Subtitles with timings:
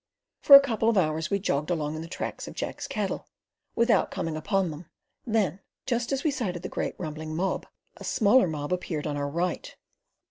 [0.39, 3.27] For a couple of hours we jogged along in the tracks of Jack's cattle,
[3.75, 4.89] without coming up with them,
[5.27, 9.29] then, just as we sighted the great rumbling mob, a smaller mob appeared on our
[9.29, 9.75] right.